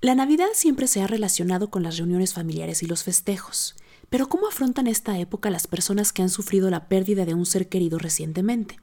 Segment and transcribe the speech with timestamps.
[0.00, 3.74] La Navidad siempre se ha relacionado con las reuniones familiares y los festejos,
[4.08, 7.68] pero ¿cómo afrontan esta época las personas que han sufrido la pérdida de un ser
[7.68, 8.78] querido recientemente?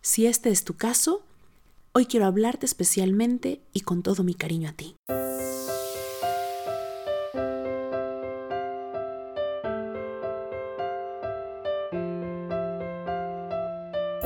[0.00, 1.24] Si este es tu caso,
[1.92, 4.94] hoy quiero hablarte especialmente y con todo mi cariño a ti.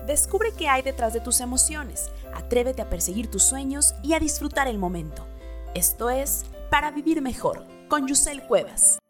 [0.07, 4.69] Descubre qué hay detrás de tus emociones, atrévete a perseguir tus sueños y a disfrutar
[4.69, 5.27] el momento.
[5.75, 9.01] Esto es Para Vivir Mejor con Yusel Cuevas.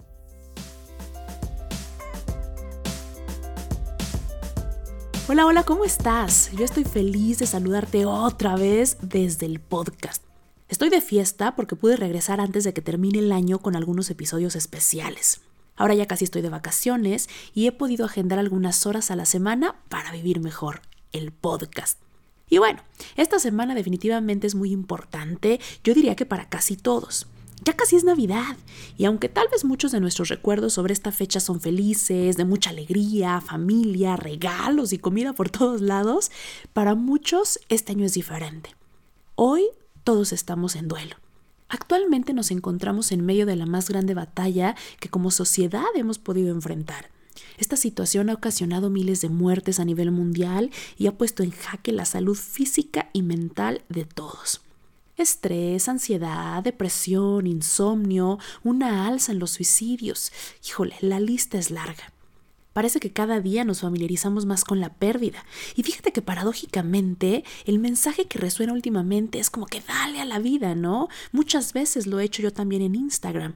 [5.28, 6.50] Hola, hola, ¿cómo estás?
[6.52, 10.24] Yo estoy feliz de saludarte otra vez desde el podcast.
[10.70, 14.56] Estoy de fiesta porque pude regresar antes de que termine el año con algunos episodios
[14.56, 15.42] especiales.
[15.76, 19.82] Ahora ya casi estoy de vacaciones y he podido agendar algunas horas a la semana
[19.90, 20.80] para vivir mejor
[21.12, 22.03] el podcast.
[22.48, 22.80] Y bueno,
[23.16, 27.26] esta semana definitivamente es muy importante, yo diría que para casi todos.
[27.64, 28.56] Ya casi es Navidad,
[28.98, 32.70] y aunque tal vez muchos de nuestros recuerdos sobre esta fecha son felices, de mucha
[32.70, 36.30] alegría, familia, regalos y comida por todos lados,
[36.72, 38.74] para muchos este año es diferente.
[39.34, 39.64] Hoy
[40.02, 41.16] todos estamos en duelo.
[41.68, 46.50] Actualmente nos encontramos en medio de la más grande batalla que como sociedad hemos podido
[46.50, 47.10] enfrentar,
[47.58, 51.92] esta situación ha ocasionado miles de muertes a nivel mundial y ha puesto en jaque
[51.92, 54.60] la salud física y mental de todos.
[55.16, 60.32] Estrés, ansiedad, depresión, insomnio, una alza en los suicidios.
[60.66, 62.12] Híjole, la lista es larga.
[62.72, 65.44] Parece que cada día nos familiarizamos más con la pérdida.
[65.76, 70.40] Y fíjate que paradójicamente el mensaje que resuena últimamente es como que dale a la
[70.40, 71.08] vida, ¿no?
[71.30, 73.54] Muchas veces lo he hecho yo también en Instagram.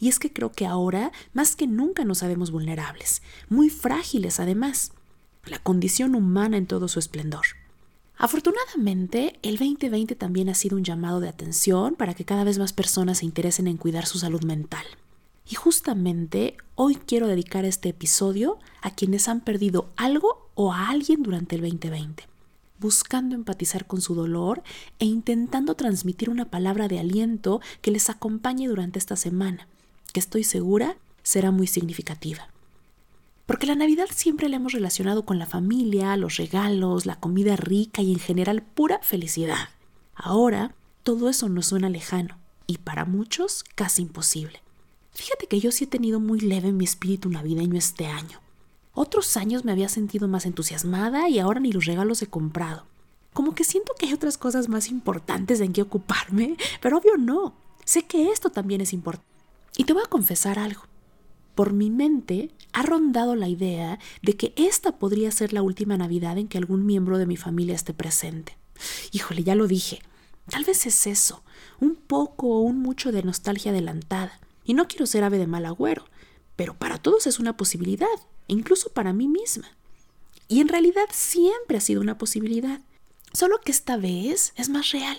[0.00, 4.92] Y es que creo que ahora, más que nunca, nos sabemos vulnerables, muy frágiles además.
[5.44, 7.46] La condición humana en todo su esplendor.
[8.16, 12.72] Afortunadamente, el 2020 también ha sido un llamado de atención para que cada vez más
[12.72, 14.84] personas se interesen en cuidar su salud mental.
[15.48, 21.22] Y justamente hoy quiero dedicar este episodio a quienes han perdido algo o a alguien
[21.22, 22.24] durante el 2020,
[22.80, 24.62] buscando empatizar con su dolor
[24.98, 29.68] e intentando transmitir una palabra de aliento que les acompañe durante esta semana
[30.12, 32.48] que estoy segura será muy significativa.
[33.46, 38.02] Porque la Navidad siempre la hemos relacionado con la familia, los regalos, la comida rica
[38.02, 39.70] y en general pura felicidad.
[40.14, 44.60] Ahora todo eso nos suena lejano y para muchos casi imposible.
[45.12, 48.40] Fíjate que yo sí he tenido muy leve mi espíritu navideño este año.
[48.92, 52.84] Otros años me había sentido más entusiasmada y ahora ni los regalos he comprado.
[53.32, 57.54] Como que siento que hay otras cosas más importantes en que ocuparme, pero obvio no.
[57.84, 59.27] Sé que esto también es importante.
[59.78, 60.82] Y te voy a confesar algo.
[61.54, 66.36] Por mi mente ha rondado la idea de que esta podría ser la última Navidad
[66.36, 68.58] en que algún miembro de mi familia esté presente.
[69.12, 70.00] Híjole, ya lo dije.
[70.50, 71.44] Tal vez es eso,
[71.78, 74.40] un poco o un mucho de nostalgia adelantada.
[74.64, 76.04] Y no quiero ser ave de mal agüero,
[76.56, 78.06] pero para todos es una posibilidad,
[78.48, 79.68] incluso para mí misma.
[80.48, 82.80] Y en realidad siempre ha sido una posibilidad,
[83.32, 85.18] solo que esta vez es más real.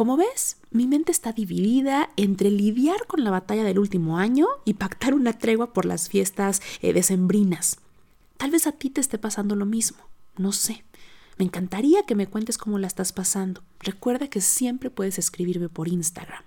[0.00, 4.72] Como ves, mi mente está dividida entre lidiar con la batalla del último año y
[4.72, 7.76] pactar una tregua por las fiestas eh, decembrinas.
[8.38, 9.98] Tal vez a ti te esté pasando lo mismo,
[10.38, 10.84] no sé.
[11.36, 13.62] Me encantaría que me cuentes cómo la estás pasando.
[13.78, 16.44] Recuerda que siempre puedes escribirme por Instagram.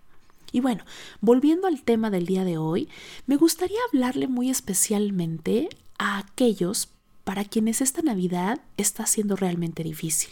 [0.52, 0.84] Y bueno,
[1.22, 2.90] volviendo al tema del día de hoy,
[3.28, 6.90] me gustaría hablarle muy especialmente a aquellos
[7.24, 10.32] para quienes esta Navidad está siendo realmente difícil.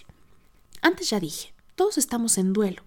[0.81, 2.81] Antes ya dije, todos estamos en duelo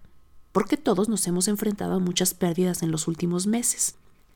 [0.55, 3.95] porque todos nos hemos enfrentado a muchas pérdidas en los últimos meses.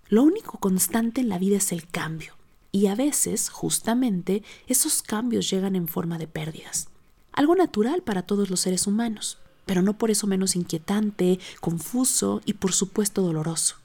[0.09, 2.33] Lo único constante en la vida es el cambio,
[2.73, 6.89] y a veces, justamente, esos cambios llegan en forma de pérdidas.
[7.31, 12.51] Algo natural para todos los seres humanos, pero no por eso menos inquietante, confuso y
[12.51, 13.77] por supuesto doloroso.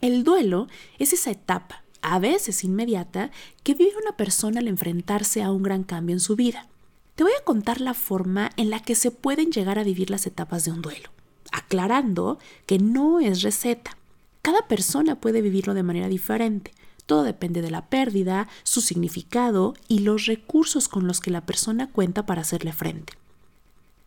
[0.00, 3.30] El duelo es esa etapa, a veces inmediata,
[3.64, 6.68] que vive una persona al enfrentarse a un gran cambio en su vida.
[7.16, 10.26] Te voy a contar la forma en la que se pueden llegar a vivir las
[10.26, 11.15] etapas de un duelo
[11.52, 13.96] aclarando que no es receta.
[14.42, 16.72] Cada persona puede vivirlo de manera diferente.
[17.06, 21.90] Todo depende de la pérdida, su significado y los recursos con los que la persona
[21.90, 23.14] cuenta para hacerle frente.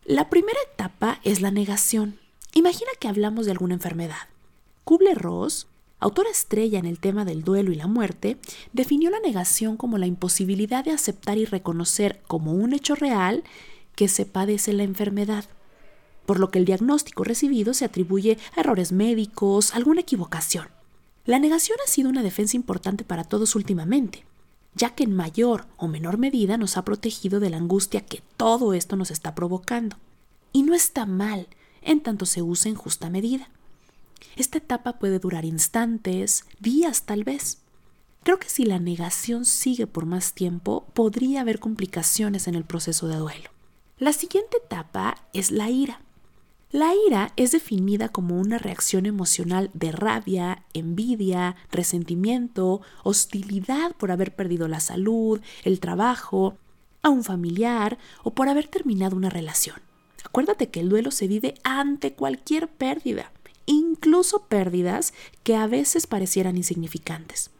[0.04, 2.18] La primera etapa es la negación.
[2.54, 4.28] Imagina que hablamos de alguna enfermedad.
[4.84, 5.66] Kubler-Ross,
[5.98, 8.38] autora estrella en el tema del duelo y la muerte,
[8.72, 13.44] definió la negación como la imposibilidad de aceptar y reconocer como un hecho real
[13.94, 15.44] que se padece la enfermedad
[16.30, 20.68] por lo que el diagnóstico recibido se atribuye a errores médicos, alguna equivocación.
[21.24, 24.24] La negación ha sido una defensa importante para todos últimamente,
[24.76, 28.74] ya que en mayor o menor medida nos ha protegido de la angustia que todo
[28.74, 29.96] esto nos está provocando.
[30.52, 31.48] Y no está mal,
[31.82, 33.50] en tanto se use en justa medida.
[34.36, 37.58] Esta etapa puede durar instantes, días tal vez.
[38.22, 43.08] Creo que si la negación sigue por más tiempo, podría haber complicaciones en el proceso
[43.08, 43.50] de duelo.
[43.98, 46.02] La siguiente etapa es la ira.
[46.72, 54.36] La ira es definida como una reacción emocional de rabia, envidia, resentimiento, hostilidad por haber
[54.36, 56.56] perdido la salud, el trabajo,
[57.02, 59.76] a un familiar o por haber terminado una relación.
[60.24, 63.32] Acuérdate que el duelo se vive ante cualquier pérdida,
[63.66, 65.12] incluso pérdidas
[65.42, 67.50] que a veces parecieran insignificantes.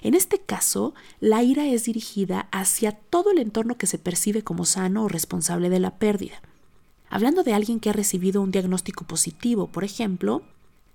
[0.00, 4.64] En este caso, la ira es dirigida hacia todo el entorno que se percibe como
[4.64, 6.40] sano o responsable de la pérdida.
[7.10, 10.42] Hablando de alguien que ha recibido un diagnóstico positivo, por ejemplo,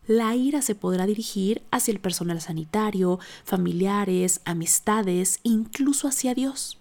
[0.05, 6.77] la ira se podrá dirigir hacia el personal sanitario, familiares, amistades, incluso hacia Dios.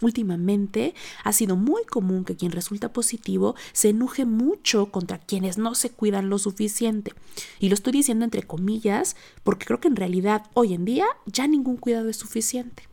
[0.00, 5.76] Últimamente ha sido muy común que quien resulta positivo se enoje mucho contra quienes no
[5.76, 7.12] se cuidan lo suficiente.
[7.60, 11.46] Y lo estoy diciendo entre comillas porque creo que en realidad hoy en día ya
[11.46, 12.88] ningún cuidado es suficiente.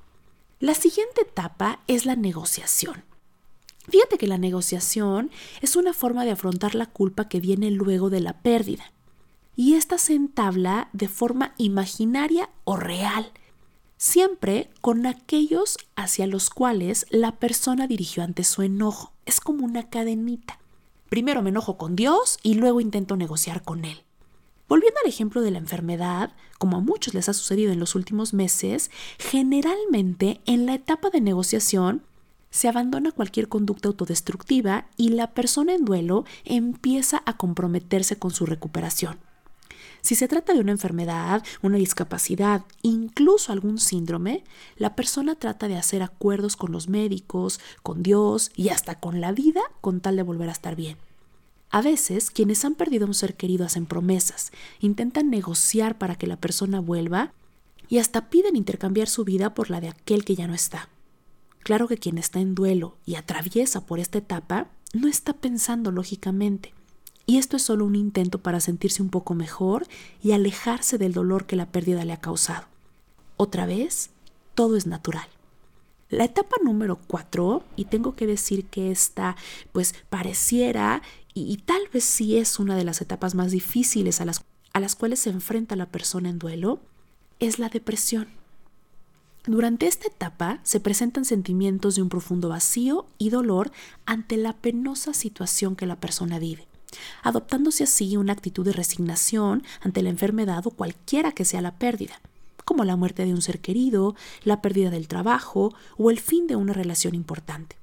[0.59, 3.08] La siguiente etapa es la negociación.
[3.89, 5.31] Fíjate que la negociación
[5.61, 8.91] es una forma de afrontar la culpa que viene luego de la pérdida.
[9.55, 13.31] Y esta se entabla de forma imaginaria o real
[13.99, 19.11] siempre con aquellos hacia los cuales la persona dirigió antes su enojo.
[19.25, 20.57] Es como una cadenita.
[21.09, 24.03] Primero me enojo con Dios y luego intento negociar con Él.
[24.69, 28.33] Volviendo al ejemplo de la enfermedad, como a muchos les ha sucedido en los últimos
[28.33, 32.03] meses, generalmente en la etapa de negociación
[32.51, 38.45] se abandona cualquier conducta autodestructiva y la persona en duelo empieza a comprometerse con su
[38.45, 39.17] recuperación.
[40.01, 44.43] Si se trata de una enfermedad, una discapacidad, incluso algún síndrome,
[44.77, 49.31] la persona trata de hacer acuerdos con los médicos, con Dios y hasta con la
[49.31, 50.97] vida con tal de volver a estar bien.
[51.69, 56.27] A veces, quienes han perdido a un ser querido hacen promesas, intentan negociar para que
[56.27, 57.33] la persona vuelva
[57.89, 60.89] y hasta piden intercambiar su vida por la de aquel que ya no está.
[61.63, 66.73] Claro que quien está en duelo y atraviesa por esta etapa no está pensando lógicamente,
[67.29, 69.85] y esto es solo un intento para sentirse un poco mejor
[70.23, 72.65] y alejarse del dolor que la pérdida le ha causado.
[73.37, 74.09] Otra vez,
[74.55, 75.27] todo es natural.
[76.09, 79.35] La etapa número cuatro, y tengo que decir que esta
[79.71, 81.03] pues pareciera
[81.35, 84.79] y, y, tal vez sí es una de las etapas más difíciles a las, a
[84.79, 86.79] las cuales se enfrenta la persona en duelo,
[87.39, 88.38] es la depresión.
[89.45, 93.71] Durante esta etapa se presentan sentimientos de un profundo vacío y dolor
[94.05, 96.69] ante la penosa situación que la persona vive
[97.23, 102.21] adoptándose así una actitud de resignación ante la enfermedad o cualquiera que sea la pérdida,
[102.65, 106.55] como la muerte de un ser querido, la pérdida del trabajo o el fin de
[106.55, 107.75] una relación importante.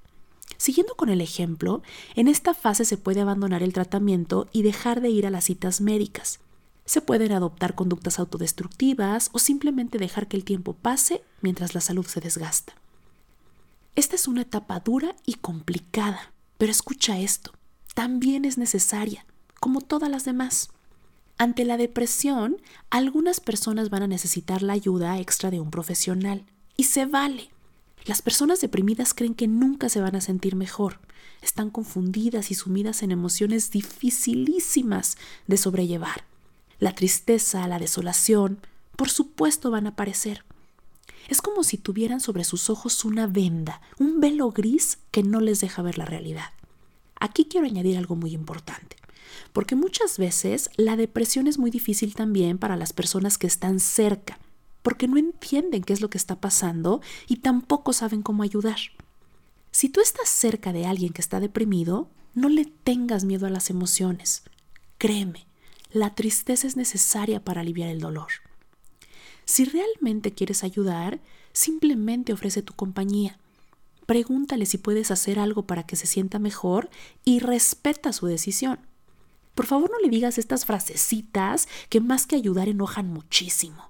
[0.58, 1.82] Siguiendo con el ejemplo,
[2.14, 5.80] en esta fase se puede abandonar el tratamiento y dejar de ir a las citas
[5.80, 6.40] médicas.
[6.86, 12.06] Se pueden adoptar conductas autodestructivas o simplemente dejar que el tiempo pase mientras la salud
[12.06, 12.74] se desgasta.
[13.94, 17.52] Esta es una etapa dura y complicada, pero escucha esto
[17.96, 19.24] también es necesaria,
[19.58, 20.68] como todas las demás.
[21.38, 22.58] Ante la depresión,
[22.90, 26.44] algunas personas van a necesitar la ayuda extra de un profesional,
[26.76, 27.48] y se vale.
[28.04, 31.00] Las personas deprimidas creen que nunca se van a sentir mejor.
[31.40, 35.16] Están confundidas y sumidas en emociones dificilísimas
[35.46, 36.24] de sobrellevar.
[36.78, 38.58] La tristeza, la desolación,
[38.96, 40.44] por supuesto van a aparecer.
[41.28, 45.60] Es como si tuvieran sobre sus ojos una venda, un velo gris que no les
[45.60, 46.50] deja ver la realidad.
[47.18, 48.96] Aquí quiero añadir algo muy importante,
[49.52, 54.38] porque muchas veces la depresión es muy difícil también para las personas que están cerca,
[54.82, 58.78] porque no entienden qué es lo que está pasando y tampoco saben cómo ayudar.
[59.72, 63.70] Si tú estás cerca de alguien que está deprimido, no le tengas miedo a las
[63.70, 64.42] emociones.
[64.98, 65.45] Créeme,
[65.96, 68.28] la tristeza es necesaria para aliviar el dolor.
[69.44, 71.20] Si realmente quieres ayudar,
[71.52, 73.38] simplemente ofrece tu compañía
[74.06, 76.88] pregúntale si puedes hacer algo para que se sienta mejor
[77.24, 78.78] y respeta su decisión.
[79.54, 83.88] Por favor no le digas estas frasecitas que más que ayudar enojan muchísimo.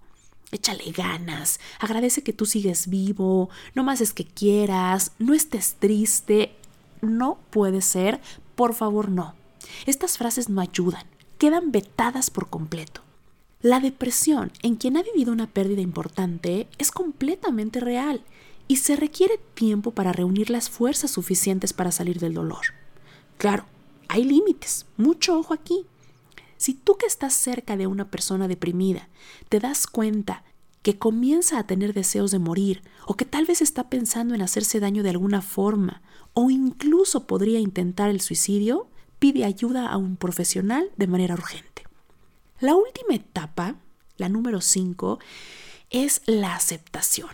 [0.52, 6.56] Échale ganas, agradece que tú sigues vivo, no más es que quieras, no estés triste.
[7.02, 8.20] No puede ser,
[8.54, 9.34] por favor no.
[9.86, 11.04] Estas frases no ayudan,
[11.38, 13.02] quedan vetadas por completo.
[13.62, 18.22] La depresión en quien ha vivido una pérdida importante es completamente real
[18.68, 22.74] y se requiere tiempo para reunir las fuerzas suficientes para salir del dolor.
[23.38, 23.64] Claro,
[24.08, 25.86] hay límites, mucho ojo aquí.
[26.56, 29.08] Si tú que estás cerca de una persona deprimida
[29.48, 30.44] te das cuenta
[30.82, 34.78] que comienza a tener deseos de morir o que tal vez está pensando en hacerse
[34.78, 36.02] daño de alguna forma
[36.32, 38.86] o incluso podría intentar el suicidio,
[39.18, 41.84] pide ayuda a un profesional de manera urgente.
[42.60, 43.76] La última etapa,
[44.16, 45.18] la número 5,
[45.90, 47.30] es la aceptación.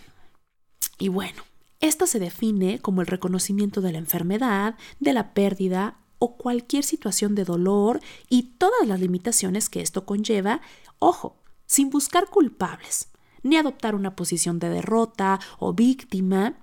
[0.98, 1.42] Y bueno,
[1.80, 7.34] esta se define como el reconocimiento de la enfermedad, de la pérdida o cualquier situación
[7.34, 10.60] de dolor y todas las limitaciones que esto conlleva,
[11.00, 11.36] ojo,
[11.66, 13.08] sin buscar culpables,
[13.42, 16.54] ni adoptar una posición de derrota o víctima,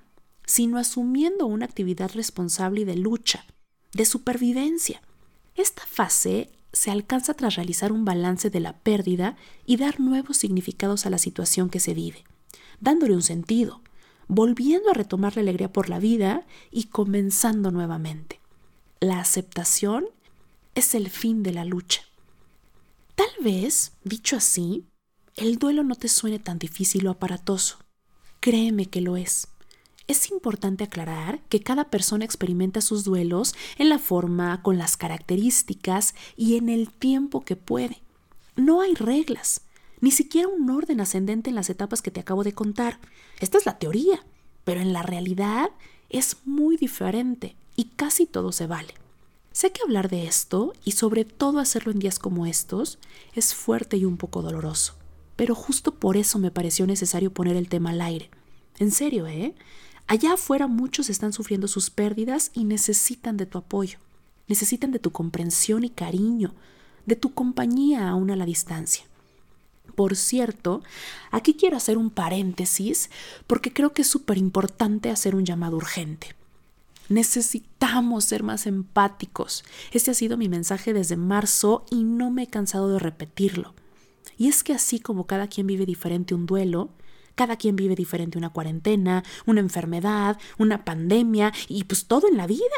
[0.46, 3.46] sino asumiendo una actividad responsable y de lucha,
[3.94, 5.02] de supervivencia.
[5.60, 9.36] Esta fase se alcanza tras realizar un balance de la pérdida
[9.66, 12.24] y dar nuevos significados a la situación que se vive,
[12.80, 13.82] dándole un sentido,
[14.30, 18.40] volviendo a retomar la alegría por la vida y comenzando nuevamente.
[19.02, 20.06] La aceptación
[20.76, 22.04] es el fin de la lucha.
[23.16, 24.86] Tal vez, dicho así,
[25.36, 27.80] el duelo no te suene tan difícil o aparatoso.
[28.40, 29.50] Créeme que lo es.
[30.10, 36.16] Es importante aclarar que cada persona experimenta sus duelos en la forma, con las características
[36.36, 38.02] y en el tiempo que puede.
[38.56, 39.62] No hay reglas,
[40.02, 42.98] ni siquiera un orden ascendente en las etapas que te acabo de contar.
[43.40, 44.26] Esta es la teoría,
[44.64, 45.70] pero en la realidad
[46.10, 48.96] es muy diferente y casi todo se vale.
[49.52, 52.98] Sé que hablar de esto, y sobre todo hacerlo en días como estos,
[53.36, 54.96] es fuerte y un poco doloroso,
[55.36, 58.32] pero justo por eso me pareció necesario poner el tema al aire.
[58.80, 59.54] En serio, ¿eh?
[60.10, 64.00] Allá afuera muchos están sufriendo sus pérdidas y necesitan de tu apoyo,
[64.48, 66.56] necesitan de tu comprensión y cariño,
[67.06, 69.06] de tu compañía aún a la distancia.
[69.94, 70.82] Por cierto,
[71.30, 73.12] aquí quiero hacer un paréntesis
[73.46, 76.36] porque creo que es súper importante hacer un llamado urgente.
[77.08, 79.64] Necesitamos ser más empáticos.
[79.92, 83.76] Este ha sido mi mensaje desde marzo y no me he cansado de repetirlo.
[84.40, 86.90] Y es que así como cada quien vive diferente un duelo,
[87.40, 92.48] cada quien vive diferente una cuarentena, una enfermedad, una pandemia y pues todo en la
[92.48, 92.76] vida.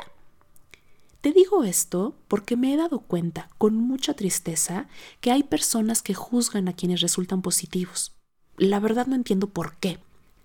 [1.21, 4.87] Te digo esto porque me he dado cuenta con mucha tristeza
[5.19, 8.11] que hay personas que juzgan a quienes resultan positivos.
[8.55, 9.97] La verdad no entiendo por qué,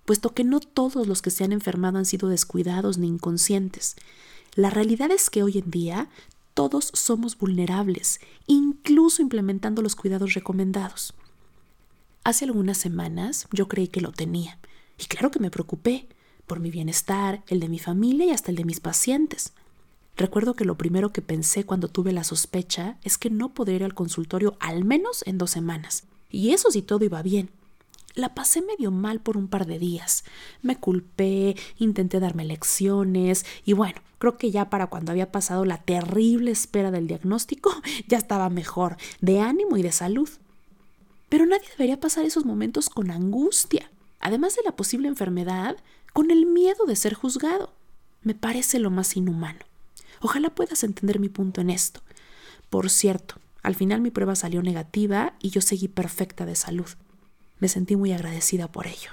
[0.06, 3.96] puesto que no todos los que se han enfermado han sido descuidados ni inconscientes.
[4.54, 6.08] La realidad es que hoy en día
[6.54, 11.12] todos somos vulnerables, incluso implementando los cuidados recomendados.
[12.26, 14.58] Hace algunas semanas yo creí que lo tenía,
[14.98, 16.08] y claro que me preocupé
[16.48, 19.52] por mi bienestar, el de mi familia y hasta el de mis pacientes.
[20.16, 23.84] Recuerdo que lo primero que pensé cuando tuve la sospecha es que no podría ir
[23.84, 26.02] al consultorio al menos en dos semanas.
[26.28, 27.48] Y eso si todo iba bien.
[28.16, 30.24] La pasé medio mal por un par de días.
[30.62, 35.78] Me culpé, intenté darme lecciones y bueno, creo que ya para cuando había pasado la
[35.78, 37.72] terrible espera del diagnóstico
[38.08, 40.28] ya estaba mejor, de ánimo y de salud.
[41.28, 43.90] Pero nadie debería pasar esos momentos con angustia,
[44.20, 45.76] además de la posible enfermedad,
[46.12, 47.72] con el miedo de ser juzgado.
[48.22, 49.60] Me parece lo más inhumano.
[50.20, 52.00] Ojalá puedas entender mi punto en esto.
[52.70, 56.88] Por cierto, al final mi prueba salió negativa y yo seguí perfecta de salud.
[57.58, 59.10] Me sentí muy agradecida por ello.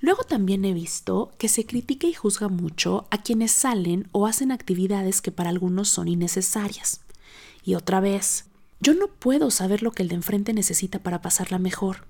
[0.00, 4.52] Luego también he visto que se critica y juzga mucho a quienes salen o hacen
[4.52, 7.00] actividades que para algunos son innecesarias.
[7.64, 8.44] Y otra vez,
[8.80, 12.06] yo no puedo saber lo que el de enfrente necesita para pasarla mejor.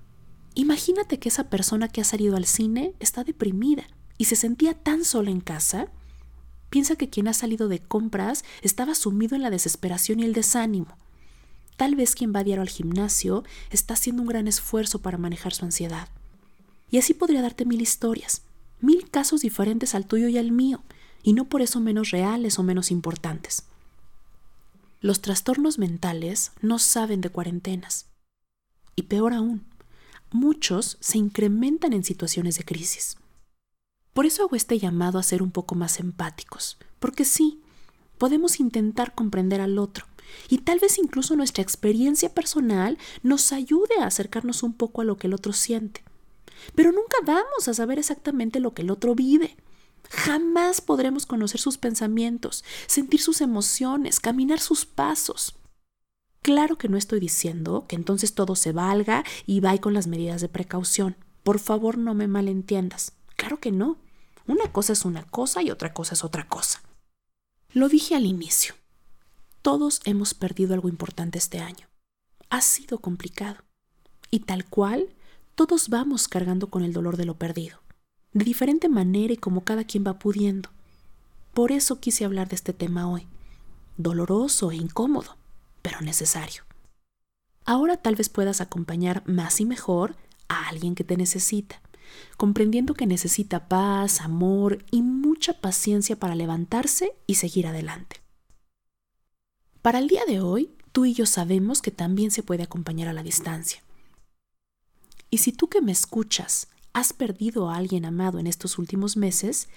[0.53, 5.05] Imagínate que esa persona que ha salido al cine está deprimida y se sentía tan
[5.05, 5.87] sola en casa.
[6.69, 10.97] Piensa que quien ha salido de compras estaba sumido en la desesperación y el desánimo.
[11.77, 15.53] Tal vez quien va a diario al gimnasio está haciendo un gran esfuerzo para manejar
[15.53, 16.09] su ansiedad.
[16.89, 18.41] Y así podría darte mil historias,
[18.81, 20.81] mil casos diferentes al tuyo y al mío,
[21.21, 23.63] y no por eso menos reales o menos importantes.
[24.99, 28.07] Los trastornos mentales no saben de cuarentenas.
[28.95, 29.65] Y peor aún,
[30.31, 33.17] muchos se incrementan en situaciones de crisis.
[34.13, 37.61] Por eso hago este llamado a ser un poco más empáticos, porque sí,
[38.17, 40.07] podemos intentar comprender al otro,
[40.49, 45.17] y tal vez incluso nuestra experiencia personal nos ayude a acercarnos un poco a lo
[45.17, 46.03] que el otro siente.
[46.73, 49.55] Pero nunca vamos a saber exactamente lo que el otro vive.
[50.09, 55.55] Jamás podremos conocer sus pensamientos, sentir sus emociones, caminar sus pasos.
[56.41, 60.41] Claro que no estoy diciendo que entonces todo se valga y vaya con las medidas
[60.41, 61.17] de precaución.
[61.43, 63.13] Por favor, no me malentiendas.
[63.35, 63.97] Claro que no.
[64.45, 66.81] Una cosa es una cosa y otra cosa es otra cosa.
[67.73, 68.75] Lo dije al inicio.
[69.61, 71.87] Todos hemos perdido algo importante este año.
[72.49, 73.57] Ha sido complicado.
[74.31, 75.09] Y tal cual,
[75.55, 77.81] todos vamos cargando con el dolor de lo perdido
[78.37, 80.69] de diferente manera y como cada quien va pudiendo.
[81.53, 83.27] Por eso quise hablar de este tema hoy.
[83.97, 85.37] Doloroso e incómodo,
[85.81, 86.63] pero necesario.
[87.65, 90.15] Ahora tal vez puedas acompañar más y mejor
[90.47, 91.81] a alguien que te necesita,
[92.37, 98.21] comprendiendo que necesita paz, amor y mucha paciencia para levantarse y seguir adelante.
[99.81, 103.13] Para el día de hoy Tú y yo sabemos que también se puede acompañar a
[103.13, 103.83] la distancia.
[105.29, 109.69] Y si tú que me escuchas has perdido a alguien amado en estos últimos meses,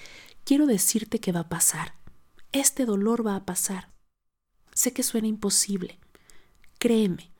[0.44, 1.92] quiero decirte que va a pasar.
[2.50, 3.90] Este dolor va a pasar.
[4.72, 5.98] Sé que suena imposible.
[6.78, 7.30] Créeme,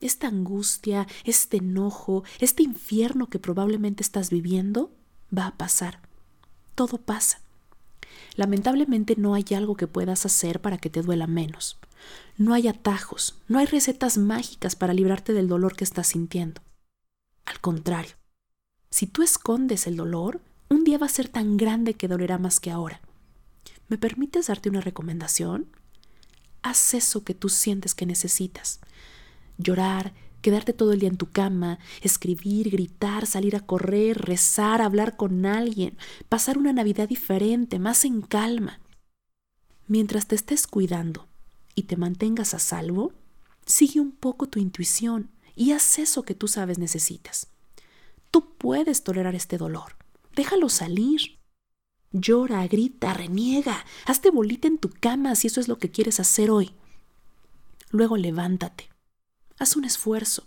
[0.00, 4.90] esta angustia, este enojo, este infierno que probablemente estás viviendo,
[5.36, 6.00] va a pasar.
[6.74, 7.42] Todo pasa.
[8.36, 11.78] Lamentablemente no hay algo que puedas hacer para que te duela menos.
[12.38, 16.62] No hay atajos, no hay recetas mágicas para librarte del dolor que estás sintiendo.
[17.44, 18.14] Al contrario,
[18.90, 22.60] si tú escondes el dolor, un día va a ser tan grande que dolerá más
[22.60, 23.00] que ahora.
[23.88, 25.68] ¿Me permites darte una recomendación?
[26.62, 28.80] Haz eso que tú sientes que necesitas.
[29.58, 35.16] Llorar, quedarte todo el día en tu cama, escribir, gritar, salir a correr, rezar, hablar
[35.16, 35.96] con alguien,
[36.28, 38.80] pasar una Navidad diferente, más en calma.
[39.86, 41.26] Mientras te estés cuidando
[41.74, 43.12] y te mantengas a salvo,
[43.66, 47.48] sigue un poco tu intuición y haz eso que tú sabes necesitas.
[48.30, 49.96] Tú puedes tolerar este dolor.
[50.34, 51.38] Déjalo salir.
[52.12, 56.50] Llora, grita, reniega, hazte bolita en tu cama si eso es lo que quieres hacer
[56.50, 56.72] hoy.
[57.90, 58.88] Luego levántate.
[59.58, 60.46] Haz un esfuerzo.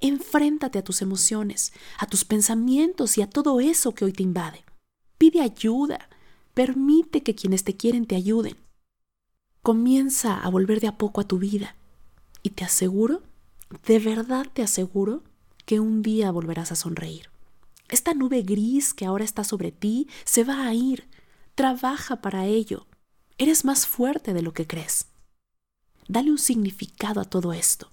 [0.00, 4.64] Enfréntate a tus emociones, a tus pensamientos y a todo eso que hoy te invade.
[5.18, 6.08] Pide ayuda.
[6.54, 8.56] Permite que quienes te quieren te ayuden.
[9.62, 11.76] Comienza a volver de a poco a tu vida.
[12.42, 13.22] Y te aseguro,
[13.86, 15.22] de verdad te aseguro,
[15.68, 17.28] que un día volverás a sonreír.
[17.90, 21.06] Esta nube gris que ahora está sobre ti se va a ir.
[21.54, 22.86] Trabaja para ello.
[23.36, 25.08] Eres más fuerte de lo que crees.
[26.08, 27.92] Dale un significado a todo esto.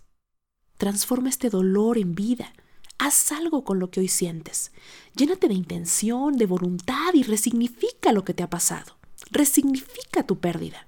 [0.77, 2.53] Transforma este dolor en vida.
[2.97, 4.71] Haz algo con lo que hoy sientes.
[5.13, 8.95] Llénate de intención, de voluntad y resignifica lo que te ha pasado.
[9.31, 10.87] Resignifica tu pérdida.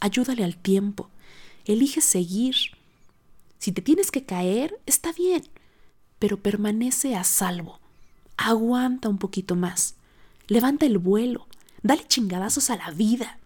[0.00, 1.10] Ayúdale al tiempo.
[1.64, 2.56] Elige seguir.
[3.60, 5.44] Si te tienes que caer, está bien
[6.22, 7.80] pero permanece a salvo.
[8.36, 9.96] Aguanta un poquito más.
[10.46, 11.48] Levanta el vuelo.
[11.82, 13.40] Dale chingadazos a la vida.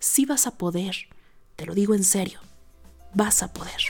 [0.00, 0.96] Sí vas a poder.
[1.54, 2.40] Te lo digo en serio.
[3.14, 3.80] Vas a poder.